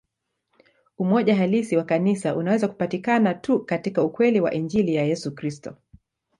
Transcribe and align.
Umoja 0.97 1.35
halisi 1.35 1.77
wa 1.77 1.83
Kanisa 1.83 2.35
unaweza 2.35 2.67
kupatikana 2.67 3.33
tu 3.33 3.59
katika 3.65 4.03
ukweli 4.03 4.41
wa 4.41 4.53
Injili 4.53 4.95
ya 4.95 5.03
Yesu 5.03 5.35
Kristo. 5.35 5.75